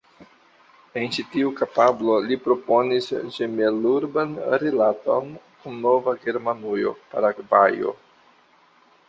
En 1.01 1.11
ĉi 1.17 1.25
tiu 1.33 1.51
kapablo 1.59 2.15
li 2.31 2.37
proponis 2.45 3.09
ĝemel-urban 3.35 4.33
rilaton 4.65 5.31
kun 5.61 5.79
Nova 5.85 6.17
Germanujo, 6.25 6.97
Paragvajo. 7.15 7.95